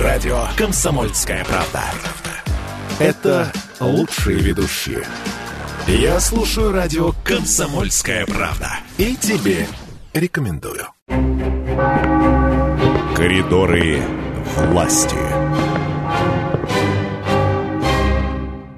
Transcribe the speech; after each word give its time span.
радио 0.00 0.44
«Комсомольская 0.56 1.44
правда». 1.44 1.82
Это 2.98 3.52
лучшие 3.80 4.38
ведущие. 4.38 5.04
Я 5.86 6.20
слушаю 6.20 6.72
радио 6.72 7.12
«Комсомольская 7.24 8.24
правда». 8.26 8.70
И 8.98 9.14
тебе 9.16 9.66
рекомендую. 10.14 10.86
Коридоры 13.14 14.00
власти. 14.56 15.16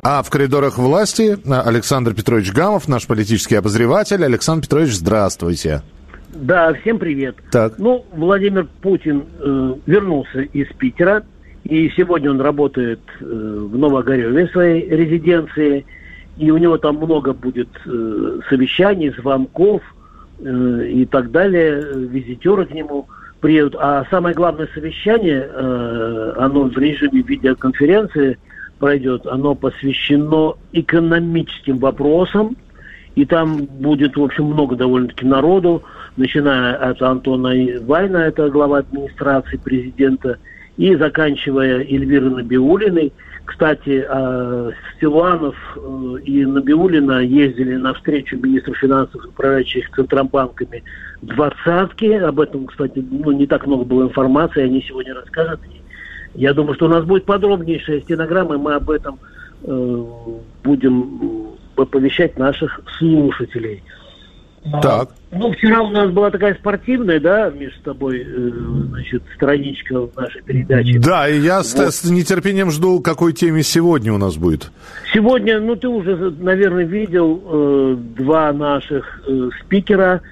А 0.04 0.23
в 0.25 0.30
коридорах 0.30 0.79
власти 0.79 1.39
Александр 1.48 2.14
Петрович 2.14 2.50
Гамов, 2.52 2.89
наш 2.89 3.07
политический 3.07 3.54
обозреватель. 3.54 4.25
Александр 4.25 4.62
Петрович, 4.62 4.95
здравствуйте. 4.95 5.82
Да, 6.32 6.72
всем 6.72 6.98
привет. 6.98 7.36
Так. 7.50 7.78
Ну, 7.78 8.04
Владимир 8.12 8.66
Путин 8.80 9.24
э, 9.38 9.74
вернулся 9.86 10.40
из 10.40 10.66
Питера, 10.78 11.24
и 11.64 11.90
сегодня 11.90 12.30
он 12.30 12.40
работает 12.40 13.00
э, 13.20 13.24
в 13.24 13.76
Новогореве, 13.76 14.48
своей 14.48 14.88
резиденции, 14.88 15.84
и 16.38 16.50
у 16.50 16.57
него 16.57 16.79
там 16.79 16.96
много 16.96 17.34
будет 17.34 17.68
э, 17.84 18.40
совещаний, 18.48 19.10
звонков 19.10 19.82
э, 20.40 20.88
и 20.88 21.04
так 21.04 21.30
далее, 21.30 21.84
визитеры 21.94 22.64
к 22.64 22.72
нему 22.72 23.08
приедут. 23.40 23.76
А 23.79 24.07
самое 24.10 24.35
главное 24.35 24.68
совещание, 24.72 25.46
э, 25.52 26.32
оно 26.38 26.64
в 26.64 26.79
режиме 26.79 27.21
видеоконференции 27.21 28.38
пройдет, 28.79 29.26
оно 29.26 29.54
посвящено 29.54 30.54
экономическим 30.72 31.76
вопросам, 31.76 32.56
и 33.14 33.25
там 33.25 33.64
будет, 33.66 34.16
в 34.16 34.22
общем, 34.22 34.47
много 34.47 34.77
довольно-таки 34.77 35.27
народу, 35.27 35.83
начиная 36.16 36.75
от 36.75 37.02
Антона 37.02 37.52
Вайна, 37.83 38.19
это 38.19 38.48
глава 38.48 38.78
администрации 38.78 39.56
президента, 39.56 40.38
и 40.77 40.94
заканчивая 40.97 41.80
Эльвирой 41.80 42.30
Набиулиной. 42.30 43.12
Кстати, 43.44 44.06
а, 44.08 44.70
Силуанов 45.00 45.56
э, 45.77 46.14
и 46.24 46.46
Набиулина 46.46 47.20
ездили 47.20 47.74
на 47.74 47.92
встречу 47.92 48.36
министру 48.36 48.72
финансов, 48.74 49.24
управляющих 49.27 49.90
Центробанками 49.90 50.84
двадцатки. 51.22 52.06
Об 52.06 52.38
этом, 52.40 52.66
кстати, 52.66 53.05
ну, 53.10 53.33
не 53.33 53.46
так 53.46 53.66
много 53.66 53.84
было 53.84 54.05
информации, 54.05 54.62
они 54.62 54.80
сегодня 54.83 55.12
расскажут. 55.14 55.60
Я 56.34 56.55
думаю, 56.55 56.74
что 56.74 56.86
у 56.86 56.88
нас 56.88 57.05
будет 57.05 57.24
подробнейшая 57.24 58.00
стенограмма, 58.00 58.55
и 58.55 58.58
мы 58.58 58.74
об 58.74 58.88
этом 58.90 59.18
э, 59.64 60.05
будем 60.62 61.52
оповещать 61.76 62.38
наших 62.38 62.80
слушателей. 62.98 63.82
Так. 64.80 65.10
Ну, 65.32 65.50
вчера 65.52 65.82
у 65.82 65.90
нас 65.90 66.10
была 66.10 66.30
такая 66.30 66.54
спортивная, 66.54 67.18
да, 67.18 67.50
между 67.50 67.82
тобой, 67.82 68.24
э, 68.24 68.50
значит, 68.90 69.22
страничка 69.34 70.06
в 70.06 70.14
нашей 70.14 70.40
передаче. 70.42 71.00
Да, 71.00 71.28
и 71.28 71.40
я 71.40 71.58
вот. 71.58 71.66
с, 71.66 71.74
с 71.74 72.04
нетерпением 72.08 72.70
жду, 72.70 73.00
какой 73.00 73.32
теме 73.32 73.64
сегодня 73.64 74.12
у 74.12 74.18
нас 74.18 74.36
будет. 74.36 74.70
Сегодня, 75.12 75.58
ну, 75.58 75.74
ты 75.74 75.88
уже, 75.88 76.30
наверное, 76.30 76.84
видел 76.84 77.42
э, 77.44 77.96
два 78.18 78.52
наших 78.52 79.22
э, 79.26 79.50
спикера. 79.60 80.22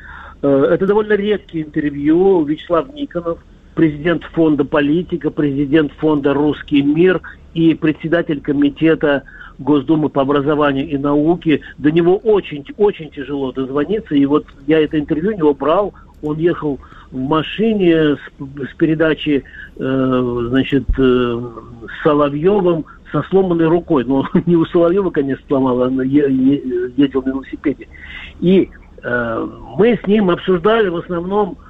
Э, 0.42 0.68
это 0.74 0.86
довольно 0.86 1.14
редкие 1.14 1.64
интервью. 1.64 2.44
Вячеслав 2.44 2.94
Никонов, 2.94 3.40
президент 3.74 4.22
фонда 4.32 4.64
«Политика», 4.64 5.30
президент 5.30 5.92
фонда 5.94 6.34
«Русский 6.34 6.82
мир» 6.82 7.20
и 7.54 7.74
председатель 7.74 8.40
комитета 8.40 9.24
Госдумы 9.60 10.08
по 10.08 10.22
образованию 10.22 10.88
и 10.88 10.98
науке. 10.98 11.60
До 11.78 11.90
него 11.90 12.16
очень-очень 12.16 13.10
тяжело 13.10 13.52
дозвониться. 13.52 14.14
И 14.14 14.26
вот 14.26 14.46
я 14.66 14.80
это 14.80 14.98
интервью 14.98 15.32
у 15.32 15.36
него 15.36 15.54
брал. 15.54 15.94
Он 16.22 16.38
ехал 16.38 16.78
в 17.10 17.18
машине 17.18 18.16
с, 18.16 18.18
с 18.38 18.74
передачи, 18.76 19.44
э, 19.76 20.46
значит, 20.48 20.84
э, 20.98 21.02
с 21.02 22.02
Соловьевым 22.02 22.84
со 23.12 23.22
сломанной 23.24 23.68
рукой. 23.68 24.04
Но 24.04 24.26
ну, 24.34 24.42
не 24.46 24.56
у 24.56 24.64
Соловьева, 24.66 25.10
конечно, 25.10 25.44
сломал, 25.46 25.82
а 25.82 25.90
ездил 25.90 27.22
на 27.22 27.28
велосипеде. 27.28 27.86
И 28.40 28.70
э, 29.02 29.48
мы 29.76 29.98
с 30.02 30.06
ним 30.06 30.30
обсуждали 30.30 30.88
в 30.88 30.96
основном 30.96 31.58
э, 31.58 31.69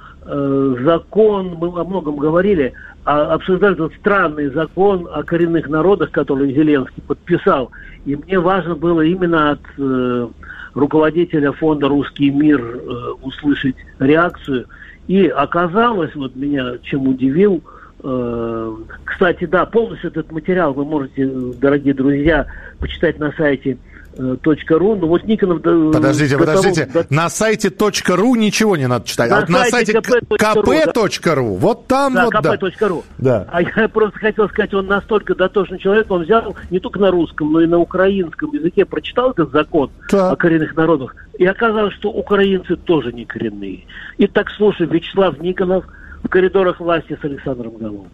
закон, 0.83 1.57
мы 1.59 1.67
о 1.79 1.83
многом 1.83 2.15
говорили, 2.15 2.73
а, 3.03 3.33
обсуждали 3.33 3.73
этот 3.73 3.93
странный 3.95 4.49
закон 4.49 5.07
о 5.11 5.23
коренных 5.23 5.67
народах, 5.67 6.11
который 6.11 6.53
Зеленский 6.53 7.01
подписал. 7.05 7.71
И 8.05 8.15
мне 8.15 8.39
важно 8.39 8.75
было 8.75 9.01
именно 9.01 9.51
от 9.51 9.61
э, 9.77 10.27
руководителя 10.75 11.51
фонда 11.51 11.87
«Русский 11.87 12.29
мир» 12.29 12.61
э, 12.61 13.11
услышать 13.21 13.75
реакцию. 13.99 14.67
И 15.07 15.27
оказалось, 15.27 16.13
вот 16.15 16.35
меня 16.35 16.77
чем 16.83 17.07
удивил, 17.07 17.63
э, 18.03 18.75
кстати, 19.03 19.45
да, 19.45 19.65
полностью 19.65 20.11
этот 20.11 20.31
материал 20.31 20.73
вы 20.73 20.85
можете, 20.85 21.27
дорогие 21.59 21.93
друзья, 21.93 22.45
почитать 22.79 23.19
на 23.19 23.31
сайте 23.33 23.77
.ру, 24.17 24.95
ну 24.95 25.07
вот 25.07 25.23
Никонов... 25.23 25.61
Подождите, 25.61 26.37
подождите, 26.37 26.85
того, 26.85 27.05
на 27.09 27.29
сайте 27.29 27.71
.ру 28.09 28.35
ничего 28.35 28.75
не 28.75 28.87
надо 28.87 29.07
читать, 29.07 29.29
на 29.29 29.37
а 29.37 29.39
вот 29.41 29.49
на 29.49 29.63
сайте 29.65 29.93
kp.ru, 29.93 31.57
вот 31.57 31.87
там 31.87 32.13
да, 32.13 32.25
вот, 32.25 32.33
kp.ru. 32.33 33.03
Да. 33.17 33.47
А 33.51 33.61
я 33.61 33.87
просто 33.89 34.19
хотел 34.19 34.49
сказать, 34.49 34.73
он 34.73 34.87
настолько 34.87 35.35
дотошный 35.35 35.79
человек, 35.79 36.09
он 36.09 36.23
взял 36.23 36.55
не 36.69 36.79
только 36.79 36.99
на 36.99 37.11
русском, 37.11 37.51
но 37.51 37.61
и 37.61 37.67
на 37.67 37.79
украинском 37.79 38.51
языке, 38.53 38.85
прочитал 38.85 39.31
этот 39.31 39.51
закон 39.51 39.91
так. 40.09 40.33
о 40.33 40.35
коренных 40.35 40.75
народах, 40.75 41.15
и 41.37 41.45
оказалось, 41.45 41.93
что 41.95 42.09
украинцы 42.09 42.75
тоже 42.75 43.11
не 43.13 43.25
коренные. 43.25 43.85
Итак, 44.17 44.47
слушай, 44.57 44.87
Вячеслав 44.87 45.39
Никонов 45.39 45.85
в 46.23 46.29
коридорах 46.29 46.79
власти 46.79 47.17
с 47.19 47.25
Александром 47.25 47.77
Галовым. 47.77 48.09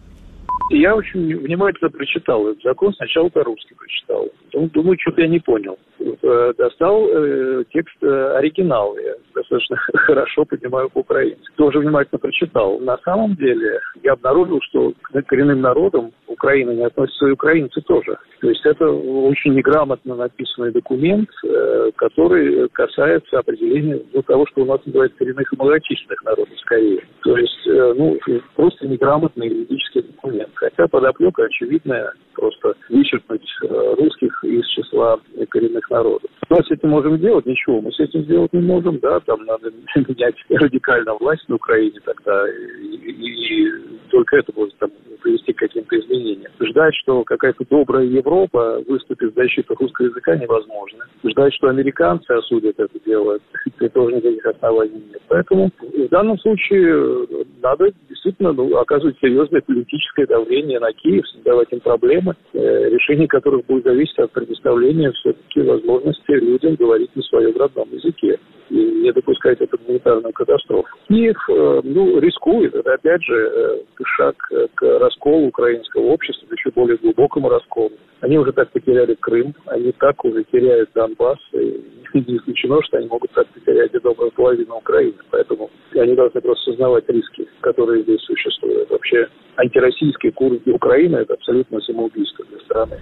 Я 0.70 0.94
очень 0.94 1.34
внимательно 1.36 1.90
прочитал 1.90 2.46
этот 2.46 2.62
закон. 2.62 2.92
Сначала 2.94 3.28
по-русски 3.28 3.74
прочитал. 3.74 4.28
Думаю, 4.52 4.98
что-то 5.00 5.22
я 5.22 5.28
не 5.28 5.40
понял. 5.40 5.78
Э, 6.00 6.52
достал 6.56 7.08
э, 7.08 7.64
текст 7.72 7.96
э, 8.02 8.36
оригинал. 8.36 8.96
Я 8.98 9.14
достаточно 9.34 9.76
хорошо 9.94 10.44
понимаю 10.44 10.90
по-украински. 10.90 11.42
Тоже 11.56 11.80
внимательно 11.80 12.18
прочитал. 12.18 12.78
На 12.80 12.98
самом 12.98 13.34
деле 13.34 13.80
я 14.02 14.12
обнаружил, 14.12 14.60
что 14.62 14.92
к 15.02 15.22
коренным 15.22 15.60
народам 15.60 16.12
Украины 16.28 16.74
не 16.74 16.84
относятся 16.84 17.26
и 17.26 17.32
украинцы 17.32 17.80
тоже. 17.80 18.16
То 18.40 18.48
есть 18.48 18.64
это 18.64 18.88
очень 18.88 19.54
неграмотно 19.54 20.14
написанный 20.14 20.70
документ, 20.70 21.28
э, 21.44 21.90
который 21.96 22.68
касается 22.70 23.38
определения 23.38 24.00
ну, 24.12 24.22
того, 24.22 24.46
что 24.46 24.62
у 24.62 24.66
нас 24.66 24.80
называется 24.86 25.18
коренных 25.18 25.52
и 25.52 25.56
малочисленных 25.56 26.22
народов 26.24 26.58
скорее. 26.60 27.02
То 27.22 27.36
есть 27.36 27.66
э, 27.66 27.94
ну, 27.96 28.18
просто 28.54 28.86
неграмотный 28.86 29.48
юридический 29.48 30.02
документ. 30.02 30.50
Хотя 30.54 30.86
подоплека 30.86 31.44
очевидная, 31.44 32.12
просто 32.38 32.74
вычеркнуть 32.88 33.46
э, 33.64 33.94
русских 33.98 34.44
из 34.44 34.66
числа 34.68 35.18
коренных 35.50 35.90
народов. 35.90 36.30
Мы 36.48 36.56
с 36.62 36.70
этим 36.70 36.90
можем 36.90 37.18
делать? 37.18 37.46
Ничего 37.46 37.80
мы 37.80 37.92
с 37.92 38.00
этим 38.00 38.22
сделать 38.22 38.52
не 38.52 38.60
можем, 38.60 38.98
да, 39.00 39.20
там 39.20 39.44
надо 39.44 39.70
менять 39.96 40.36
радикально 40.48 41.14
власть 41.14 41.48
на 41.48 41.56
Украине 41.56 41.98
тогда, 42.04 42.48
и, 42.48 42.96
и, 42.96 43.66
и 43.66 43.72
только 44.10 44.36
это 44.36 44.52
может 44.56 44.76
там 44.78 44.90
привести 45.22 45.52
к 45.52 45.58
каким-то 45.58 45.77
изменениям. 46.18 46.52
Ждать, 46.60 46.94
что 46.96 47.24
какая-то 47.24 47.64
добрая 47.68 48.04
Европа 48.04 48.82
выступит 48.86 49.32
в 49.32 49.34
защиту 49.34 49.74
русского 49.78 50.06
языка 50.06 50.36
невозможно. 50.36 51.04
Ждать, 51.24 51.54
что 51.54 51.68
американцы 51.68 52.30
осудят 52.30 52.78
это 52.78 52.98
дело, 53.04 53.38
тоже 53.94 54.16
никаких 54.16 54.46
оснований 54.46 55.02
нет. 55.10 55.22
Поэтому 55.28 55.70
в 55.80 56.08
данном 56.08 56.38
случае 56.38 57.26
надо 57.62 57.90
действительно 58.08 58.52
ну, 58.52 58.76
оказывать 58.76 59.16
серьезное 59.20 59.60
политическое 59.60 60.26
давление 60.26 60.80
на 60.80 60.92
Киев, 60.92 61.26
создавать 61.28 61.72
им 61.72 61.80
проблемы, 61.80 62.34
э, 62.52 62.88
решение 62.90 63.28
которых 63.28 63.66
будет 63.66 63.84
зависеть 63.84 64.18
от 64.18 64.32
предоставления 64.32 65.12
все-таки 65.12 65.60
возможности 65.60 66.32
людям 66.32 66.74
говорить 66.74 67.14
на 67.14 67.22
своем 67.22 67.56
родном 67.56 67.88
языке 67.92 68.38
и 68.70 68.76
не 68.76 69.12
допускать 69.12 69.60
эту 69.60 69.78
гуманитарную 69.78 70.32
катастрофу. 70.32 70.88
Киев, 71.08 71.36
э, 71.48 71.80
ну, 71.84 72.18
рискует. 72.20 72.74
Это, 72.74 72.94
опять 72.94 73.22
же, 73.22 73.34
э, 73.34 73.78
шаг 74.04 74.36
к 74.74 74.82
расколу 74.82 75.46
украинского 75.46 76.07
общества, 76.08 76.46
еще 76.52 76.70
более 76.70 76.96
глубокому 76.96 77.48
расколу. 77.48 77.92
Они 78.20 78.38
уже 78.38 78.52
так 78.52 78.70
потеряли 78.70 79.14
Крым, 79.14 79.54
они 79.66 79.92
так 79.92 80.24
уже 80.24 80.44
теряют 80.44 80.90
Донбасс, 80.94 81.38
и 81.52 81.80
не 82.14 82.36
исключено, 82.36 82.82
что 82.82 82.98
они 82.98 83.06
могут 83.06 83.30
так 83.32 83.46
потерять 83.48 83.94
и 83.94 84.00
добрую 84.00 84.30
половину 84.32 84.76
Украины. 84.76 85.14
Поэтому 85.30 85.70
они 85.94 86.14
должны 86.14 86.40
просто 86.40 86.70
сознавать 86.70 87.08
риски, 87.08 87.46
которые 87.60 88.02
здесь 88.02 88.20
существуют. 88.22 88.90
Вообще 88.90 89.28
антироссийский 89.56 90.32
курс 90.32 90.58
Украины– 90.66 91.16
это 91.18 91.34
абсолютно 91.34 91.80
самоубийство 91.80 92.44
для 92.46 92.58
страны. 92.60 92.98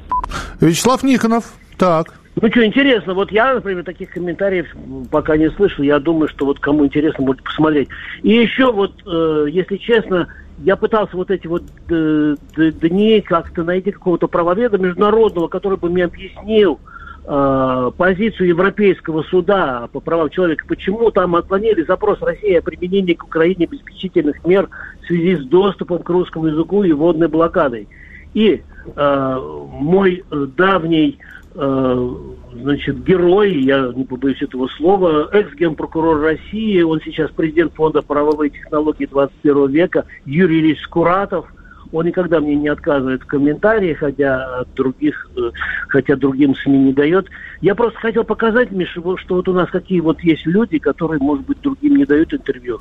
Вячеслав 0.61 1.03
Никонов, 1.03 1.45
так. 1.79 2.07
Ну 2.41 2.51
что, 2.51 2.67
интересно, 2.67 3.15
вот 3.15 3.33
я, 3.33 3.55
например, 3.55 3.83
таких 3.83 4.11
комментариев 4.11 4.67
пока 5.11 5.39
не 5.39 5.49
слышал. 5.53 5.83
Я 5.83 5.99
думаю, 5.99 6.29
что 6.29 6.45
вот 6.45 6.61
кому 6.61 6.85
интересно, 6.85 7.25
будет 7.25 7.43
посмотреть. 7.43 7.89
И 8.23 8.31
еще 8.31 8.71
вот, 8.73 8.93
э, 9.07 9.47
если 9.49 9.79
честно, 9.79 10.29
я 10.59 10.77
пытался 10.77 11.17
вот 11.17 11.31
эти 11.31 11.47
вот 11.47 11.65
э, 11.91 12.37
дни 12.57 13.21
как-то 13.21 13.63
найти 13.63 13.91
какого-то 13.91 14.27
правоведа 14.27 14.79
международного, 14.79 15.49
который 15.49 15.79
бы 15.79 15.91
мне 15.91 16.05
объяснил, 16.05 16.81
э, 17.27 17.91
позицию 17.97 18.49
Европейского 18.49 19.23
суда 19.25 19.89
по 19.93 20.01
правам 20.01 20.31
человека, 20.31 20.65
почему 20.67 21.11
там 21.11 21.37
отклонили 21.37 21.83
запрос 21.83 22.21
России 22.23 22.55
о 22.55 22.63
применении 22.63 23.15
к 23.15 23.25
Украине 23.25 23.67
обеспечительных 23.67 24.45
мер 24.45 24.69
в 25.03 25.07
связи 25.07 25.37
с 25.37 25.45
доступом 25.45 26.03
к 26.03 26.09
русскому 26.09 26.47
языку 26.47 26.85
и 26.85 26.93
водной 26.93 27.29
блокадой. 27.29 27.89
И 28.33 28.63
э, 28.95 29.39
мой 29.73 30.25
э, 30.31 30.47
давний 30.57 31.19
значит, 31.57 33.05
герой, 33.05 33.55
я 33.63 33.93
не 33.95 34.05
побоюсь 34.05 34.43
этого 34.43 34.69
слова, 34.69 35.29
экс-генпрокурор 35.33 36.21
России, 36.21 36.83
он 36.83 37.01
сейчас 37.05 37.31
президент 37.31 37.75
Фонда 37.75 38.03
правовые 38.03 38.51
технологии 38.51 39.07
21 39.07 39.71
века, 39.71 40.05
Юрий 40.25 40.61
Ильич 40.61 40.81
Скуратов, 40.83 41.47
он 41.93 42.07
никогда 42.07 42.41
мне 42.41 42.57
не 42.57 42.69
отказывает 42.69 43.23
в 43.23 43.27
комментариях, 43.27 43.99
хотя 43.99 44.65
других, 44.75 45.29
э, 45.37 45.51
хотя 45.89 46.17
другим 46.17 46.55
СМИ 46.55 46.79
не 46.79 46.93
дает. 46.93 47.29
Я 47.61 47.75
просто 47.75 47.99
хотел 48.01 48.25
показать, 48.25 48.71
Миша, 48.71 49.01
что 49.17 49.37
вот 49.37 49.49
у 49.49 49.53
нас 49.53 49.71
какие 49.71 50.01
вот 50.01 50.21
есть 50.23 50.47
люди, 50.47 50.79
которые, 50.79 51.21
может 51.21 51.47
быть, 51.47 51.61
другим 51.61 51.97
не 51.97 52.05
дают 52.05 52.35
интервью, 52.35 52.79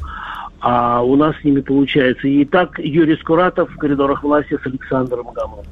а 0.59 1.03
у 1.03 1.15
нас 1.15 1.35
с 1.37 1.43
ними 1.43 1.61
получается. 1.61 2.27
И 2.27 2.45
так 2.45 2.79
Юрий 2.79 3.15
Скуратов 3.17 3.71
в 3.71 3.77
коридорах 3.77 4.23
власти 4.23 4.57
с 4.61 4.65
Александром 4.65 5.27
Гамовым. 5.33 5.65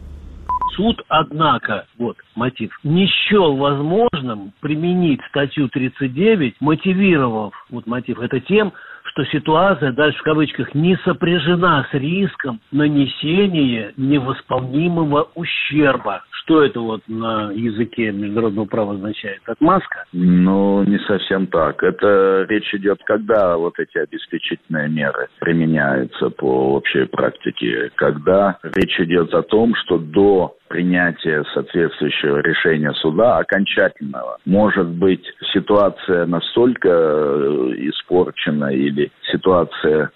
Суд, 0.76 1.04
однако, 1.08 1.86
вот 1.98 2.18
мотив, 2.36 2.72
не 2.84 3.08
счел 3.08 3.56
возможным 3.56 4.52
применить 4.62 5.22
статью 5.30 5.70
39, 5.70 6.56
мотивировав, 6.60 7.54
вот 7.70 7.86
мотив, 7.86 8.20
это 8.20 8.40
тем, 8.40 8.74
что 9.14 9.26
ситуация, 9.26 9.92
дальше 9.92 10.18
в 10.20 10.24
кавычках, 10.24 10.74
не 10.74 10.98
сопряжена 11.06 11.86
с 11.92 11.94
риском 11.94 12.60
нанесения 12.72 13.94
невосполнимого 13.98 15.30
ущерба. 15.36 16.24
Что 16.32 16.64
это 16.64 16.80
вот 16.82 17.02
на 17.08 17.52
языке 17.52 18.12
международного 18.12 18.66
права 18.66 18.94
означает? 18.94 19.40
Отмазка? 19.46 20.04
Ну, 20.12 20.84
не 20.84 20.98
совсем 21.00 21.48
так. 21.48 21.82
Это 21.84 22.46
речь 22.50 22.74
идет, 22.74 23.00
когда 23.06 23.56
вот 23.56 23.80
эти 23.80 23.98
обеспечительные 23.98 24.90
меры 24.90 25.28
применяются 25.40 26.30
по 26.32 26.76
общей 26.76 27.06
практике. 27.06 27.92
Когда 27.96 28.58
речь 28.64 29.00
идет 29.00 29.34
о 29.34 29.44
том, 29.44 29.74
что 29.76 29.98
до 29.98 30.56
принятия 30.74 31.44
соответствующего 31.54 32.40
решения 32.40 32.92
суда 32.94 33.38
окончательного. 33.38 34.40
Может 34.44 34.88
быть, 34.88 35.24
ситуация 35.54 36.26
настолько 36.26 36.90
э, 36.90 37.74
испорчена 37.90 38.74
или 38.74 39.12
ситуация 39.32 40.10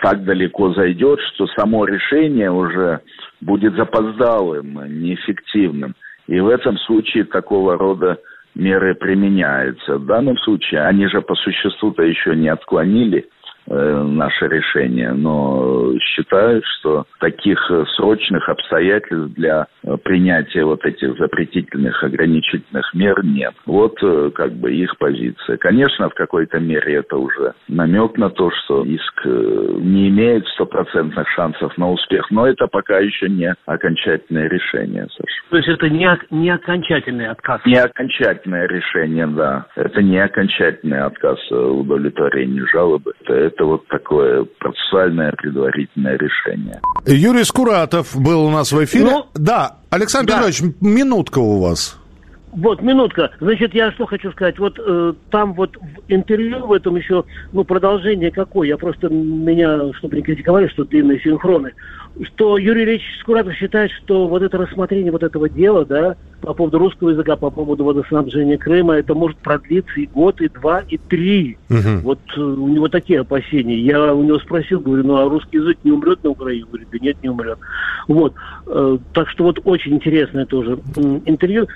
так 0.00 0.24
далеко 0.24 0.72
зайдет, 0.72 1.20
что 1.34 1.46
само 1.48 1.84
решение 1.84 2.50
уже 2.50 3.00
будет 3.42 3.74
запоздалым, 3.74 4.80
неэффективным. 5.02 5.94
И 6.26 6.40
в 6.40 6.48
этом 6.48 6.78
случае 6.78 7.24
такого 7.24 7.76
рода 7.76 8.16
меры 8.54 8.94
применяются. 8.94 9.98
В 9.98 10.06
данном 10.06 10.38
случае 10.38 10.86
они 10.86 11.06
же 11.08 11.20
по 11.20 11.34
существу-то 11.34 12.02
еще 12.02 12.34
не 12.34 12.48
отклонили 12.48 13.28
наше 13.68 14.46
решение, 14.46 15.12
но 15.12 15.92
считают, 16.00 16.64
что 16.78 17.04
таких 17.20 17.58
срочных 17.96 18.48
обстоятельств 18.48 19.34
для 19.34 19.66
принятия 20.04 20.64
вот 20.64 20.84
этих 20.84 21.16
запретительных, 21.18 22.02
ограничительных 22.02 22.92
мер 22.94 23.24
нет. 23.24 23.54
Вот 23.66 23.96
э, 24.02 24.30
как 24.34 24.52
бы 24.52 24.72
их 24.72 24.96
позиция. 24.98 25.56
Конечно, 25.56 26.08
в 26.08 26.14
какой-то 26.14 26.58
мере 26.58 26.96
это 26.96 27.16
уже 27.16 27.54
намек 27.68 28.16
на 28.18 28.30
то, 28.30 28.50
что 28.50 28.84
иск 28.84 29.22
э, 29.24 29.76
не 29.78 30.08
имеет 30.08 30.46
стопроцентных 30.48 31.28
шансов 31.30 31.76
на 31.78 31.90
успех, 31.90 32.30
но 32.30 32.46
это 32.46 32.66
пока 32.66 32.98
еще 32.98 33.28
не 33.28 33.54
окончательное 33.66 34.48
решение, 34.48 35.06
Саша. 35.10 35.42
То 35.50 35.56
есть 35.56 35.68
это 35.68 35.88
не, 35.88 36.08
не 36.30 36.50
окончательный 36.50 37.28
отказ? 37.28 37.60
Не 37.64 37.76
окончательное 37.76 38.66
решение, 38.66 39.26
да. 39.26 39.66
Это 39.76 40.02
не 40.02 40.18
окончательный 40.18 41.00
отказ 41.00 41.38
удовлетворения 41.50 42.64
жалобы. 42.72 43.12
Это 43.24 43.57
это 43.58 43.64
вот 43.64 43.86
такое 43.88 44.46
процессуальное 44.60 45.32
предварительное 45.32 46.16
решение. 46.16 46.80
Юрий 47.06 47.44
Скуратов 47.44 48.16
был 48.16 48.44
у 48.44 48.50
нас 48.50 48.70
в 48.70 48.84
эфире. 48.84 49.04
Ну, 49.04 49.26
да, 49.34 49.78
Александр 49.90 50.28
да. 50.28 50.36
Петрович, 50.36 50.62
минутка 50.80 51.40
у 51.40 51.60
вас. 51.60 51.97
Вот, 52.58 52.82
минутка. 52.82 53.30
Значит, 53.38 53.72
я 53.72 53.92
что 53.92 54.06
хочу 54.06 54.32
сказать. 54.32 54.58
Вот 54.58 54.80
э, 54.84 55.12
там 55.30 55.54
вот 55.54 55.76
в 55.76 56.12
интервью 56.12 56.66
в 56.66 56.72
этом 56.72 56.96
еще, 56.96 57.24
ну, 57.52 57.62
продолжение 57.62 58.32
какое. 58.32 58.66
Я 58.66 58.76
просто, 58.76 59.08
меня, 59.08 59.92
чтобы 59.94 60.16
не 60.16 60.22
критиковали, 60.22 60.66
что 60.66 60.84
длинные 60.84 61.20
синхроны. 61.20 61.72
Что 62.20 62.58
Юрий 62.58 62.82
Ильич 62.82 63.02
Скуратов 63.20 63.54
считает, 63.54 63.92
что 63.92 64.26
вот 64.26 64.42
это 64.42 64.58
рассмотрение 64.58 65.12
вот 65.12 65.22
этого 65.22 65.48
дела, 65.48 65.84
да, 65.84 66.16
по 66.40 66.52
поводу 66.52 66.78
русского 66.78 67.10
языка, 67.10 67.36
по 67.36 67.50
поводу 67.50 67.84
водоснабжения 67.84 68.58
Крыма, 68.58 68.94
это 68.94 69.14
может 69.14 69.38
продлиться 69.38 70.00
и 70.00 70.06
год, 70.06 70.40
и 70.40 70.48
два, 70.48 70.80
и 70.80 70.98
три. 70.98 71.58
Угу. 71.70 72.00
Вот 72.02 72.18
э, 72.36 72.40
у 72.40 72.66
него 72.66 72.88
такие 72.88 73.20
опасения. 73.20 73.78
Я 73.78 74.12
у 74.12 74.24
него 74.24 74.40
спросил, 74.40 74.80
говорю, 74.80 75.04
ну, 75.04 75.16
а 75.16 75.28
русский 75.28 75.58
язык 75.58 75.78
не 75.84 75.92
умрет 75.92 76.24
на 76.24 76.30
Украине? 76.30 76.66
Говорит, 76.66 76.88
да 76.90 76.98
нет, 76.98 77.16
не 77.22 77.28
умрет. 77.28 77.58
Вот. 78.08 78.34
Э, 78.66 78.98
так 79.12 79.28
что 79.28 79.44
вот 79.44 79.60
очень 79.64 79.94
интересное 79.94 80.44
тоже 80.44 80.80
интервью. 81.24 81.68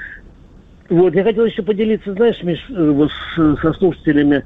Вот, 0.89 1.15
я 1.15 1.25
хотел 1.25 1.45
еще 1.45 1.63
поделиться, 1.63 2.13
знаешь, 2.13 2.43
Миш, 2.43 2.59
э, 2.69 2.91
вот 2.91 3.11
с, 3.11 3.61
со 3.61 3.73
слушателями. 3.75 4.45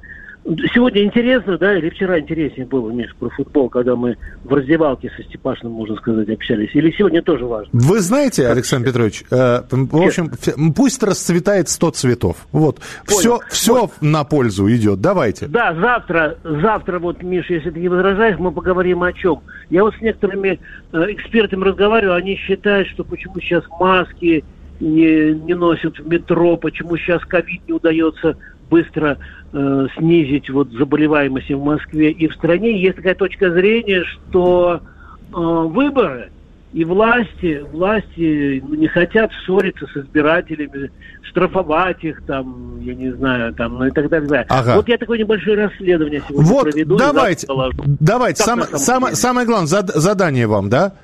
Сегодня 0.72 1.02
интересно, 1.02 1.58
да, 1.58 1.76
или 1.76 1.90
вчера 1.90 2.20
интереснее 2.20 2.66
было, 2.66 2.92
Миш, 2.92 3.12
про 3.18 3.28
футбол, 3.30 3.68
когда 3.68 3.96
мы 3.96 4.16
в 4.44 4.54
раздевалке 4.54 5.10
со 5.16 5.24
Степашным, 5.24 5.72
можно 5.72 5.96
сказать, 5.96 6.28
общались. 6.28 6.70
Или 6.74 6.92
сегодня 6.92 7.20
тоже 7.20 7.46
важно? 7.46 7.68
Вы 7.72 7.98
знаете, 7.98 8.46
Александр 8.46 8.86
Петрович, 8.86 9.24
э, 9.28 9.62
в 9.68 10.06
общем, 10.06 10.30
пусть 10.72 11.02
расцветает 11.02 11.68
100 11.68 11.90
цветов. 11.90 12.46
Вот, 12.52 12.78
все, 13.06 13.40
все 13.48 13.80
вот. 13.82 13.92
на 14.00 14.22
пользу 14.22 14.70
идет. 14.70 15.00
Давайте. 15.00 15.48
Да, 15.48 15.74
завтра, 15.74 16.38
завтра, 16.44 17.00
вот, 17.00 17.24
Миш, 17.24 17.50
если 17.50 17.70
ты 17.70 17.80
не 17.80 17.88
возражаешь, 17.88 18.38
мы 18.38 18.52
поговорим 18.52 19.02
о 19.02 19.12
чем. 19.12 19.40
Я 19.68 19.82
вот 19.82 19.96
с 19.96 20.00
некоторыми 20.00 20.60
э, 20.92 20.98
экспертами 21.08 21.64
разговариваю, 21.64 22.14
они 22.14 22.36
считают, 22.36 22.86
что 22.88 23.02
почему 23.02 23.40
сейчас 23.40 23.64
маски 23.80 24.44
не, 24.80 25.34
не 25.34 25.54
носят 25.54 25.98
в 25.98 26.08
метро, 26.08 26.56
почему 26.56 26.96
сейчас 26.96 27.24
ковид 27.24 27.62
не 27.66 27.74
удается 27.74 28.36
быстро 28.70 29.18
э, 29.52 29.86
снизить 29.96 30.50
вот 30.50 30.70
заболеваемость 30.72 31.50
в 31.50 31.62
Москве 31.62 32.10
и 32.10 32.28
в 32.28 32.34
стране. 32.34 32.80
Есть 32.80 32.96
такая 32.96 33.14
точка 33.14 33.50
зрения, 33.52 34.04
что 34.04 34.80
э, 34.80 35.34
выборы 35.34 36.30
и 36.72 36.84
власти, 36.84 37.64
власти 37.72 38.62
не 38.68 38.88
хотят 38.88 39.30
ссориться 39.46 39.86
с 39.86 39.96
избирателями, 39.96 40.90
штрафовать 41.22 42.02
их 42.04 42.22
там, 42.26 42.80
я 42.80 42.94
не 42.94 43.12
знаю, 43.12 43.54
там, 43.54 43.78
ну 43.78 43.86
и 43.86 43.90
так 43.90 44.08
далее. 44.08 44.44
Ага. 44.48 44.76
Вот 44.76 44.88
я 44.88 44.98
такое 44.98 45.18
небольшое 45.18 45.64
расследование 45.64 46.22
сегодня 46.28 46.52
вот, 46.52 46.62
проведу. 46.64 46.96
Давайте, 46.96 47.46
давайте, 48.00 48.42
сам, 48.42 48.62
самое, 48.74 49.14
самое 49.14 49.46
главное, 49.46 49.66
задание 49.66 50.46
вам, 50.46 50.68
да? 50.68 50.94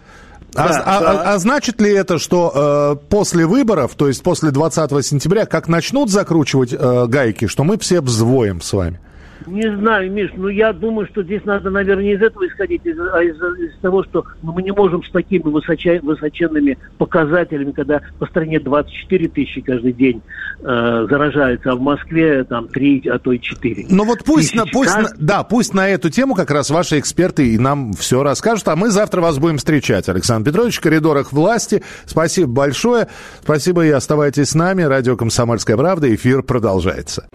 А, 0.54 0.68
да, 0.68 0.82
а, 0.84 1.00
да. 1.00 1.10
А, 1.10 1.34
а 1.34 1.38
значит 1.38 1.80
ли 1.80 1.92
это, 1.92 2.18
что 2.18 2.98
э, 3.00 3.06
после 3.08 3.46
выборов, 3.46 3.94
то 3.96 4.08
есть 4.08 4.22
после 4.22 4.50
20 4.50 5.04
сентября, 5.04 5.46
как 5.46 5.68
начнут 5.68 6.10
закручивать 6.10 6.72
э, 6.72 7.06
гайки, 7.06 7.46
что 7.46 7.64
мы 7.64 7.78
все 7.78 8.00
взвоем 8.00 8.60
с 8.60 8.72
вами? 8.72 9.00
Не 9.46 9.76
знаю, 9.76 10.10
Миш, 10.10 10.30
но 10.36 10.48
я 10.48 10.72
думаю, 10.72 11.06
что 11.08 11.22
здесь 11.22 11.44
надо, 11.44 11.70
наверное, 11.70 12.14
из 12.14 12.22
этого 12.22 12.46
исходить, 12.46 12.82
а 12.86 13.22
из, 13.22 13.36
из 13.36 13.78
того, 13.80 14.02
что 14.04 14.24
ну, 14.42 14.52
мы 14.52 14.62
не 14.62 14.72
можем 14.72 15.02
с 15.02 15.10
такими 15.10 15.42
высоча, 15.42 16.00
высоченными 16.02 16.78
показателями, 16.98 17.72
когда 17.72 18.00
по 18.18 18.26
стране 18.26 18.60
24 18.60 19.28
тысячи 19.28 19.60
каждый 19.60 19.92
день 19.92 20.22
э, 20.60 21.06
заражаются, 21.08 21.72
а 21.72 21.76
в 21.76 21.80
Москве 21.80 22.44
там 22.44 22.68
3, 22.68 23.08
а 23.08 23.18
то 23.18 23.32
и 23.32 23.40
4. 23.40 23.86
Ну 23.88 24.04
вот 24.04 24.24
пусть, 24.24 24.54
на, 24.54 24.64
пусть 24.66 24.96
на, 24.96 25.08
да, 25.18 25.42
пусть 25.42 25.74
на 25.74 25.88
эту 25.88 26.10
тему 26.10 26.34
как 26.34 26.50
раз 26.50 26.70
ваши 26.70 26.98
эксперты 26.98 27.54
и 27.54 27.58
нам 27.58 27.92
все 27.92 28.22
расскажут, 28.22 28.68
а 28.68 28.76
мы 28.76 28.90
завтра 28.90 29.20
вас 29.20 29.38
будем 29.38 29.58
встречать, 29.58 30.08
Александр 30.08 30.50
Петрович, 30.50 30.78
в 30.78 30.80
коридорах 30.80 31.32
власти. 31.32 31.82
Спасибо 32.06 32.50
большое. 32.50 33.08
Спасибо 33.42 33.84
и 33.84 33.90
оставайтесь 33.90 34.50
с 34.50 34.54
нами. 34.54 34.82
Радио 34.82 35.16
«Комсомольская 35.16 35.76
правда». 35.76 36.12
Эфир 36.14 36.42
продолжается. 36.42 37.26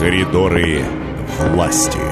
Коридоры 0.00 0.82
власти. 1.52 2.09